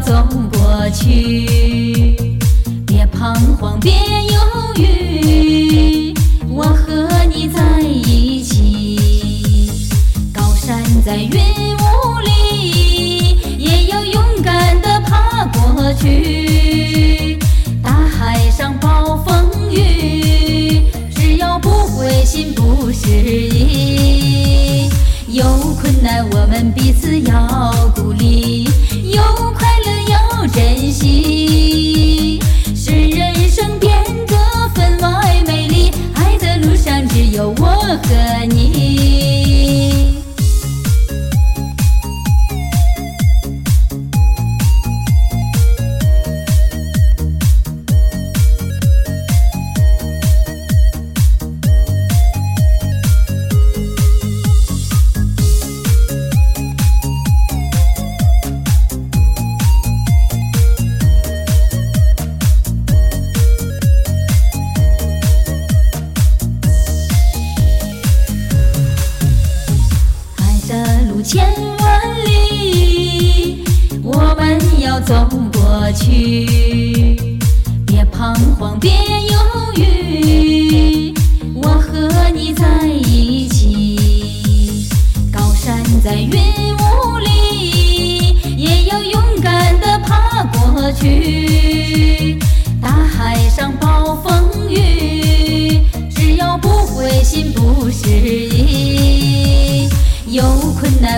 [0.00, 2.16] 走过去，
[2.86, 6.14] 别彷徨，别犹豫，
[6.48, 9.34] 我和你在一起。
[10.32, 17.38] 高山在云雾里，也要勇敢地爬过去。
[17.82, 20.82] 大海上暴风雨，
[21.14, 24.90] 只要不灰心不失意。
[25.28, 25.44] 有
[25.80, 28.68] 困难我们彼此要鼓励，
[29.02, 29.22] 有
[30.96, 32.40] 息，
[32.74, 33.92] 使人生变
[34.26, 34.34] 得
[34.74, 35.90] 分外美丽。
[36.14, 38.85] 爱的路上只有我和你。
[71.26, 71.44] 千
[71.78, 73.64] 万里，
[74.00, 77.16] 我们要走过去。
[77.84, 79.36] 别彷徨，别犹
[79.74, 81.12] 豫，
[81.52, 84.86] 我和你在一起。
[85.32, 91.55] 高山在云雾里，也要勇敢地爬过去。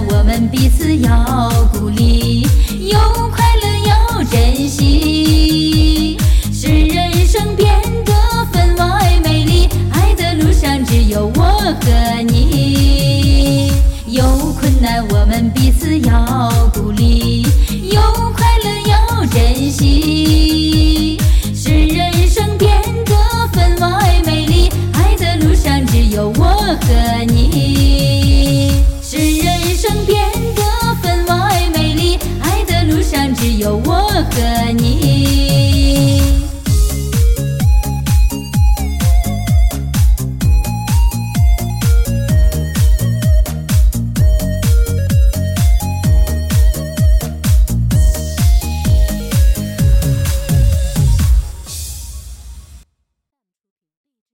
[0.00, 2.13] 我们彼此要鼓励，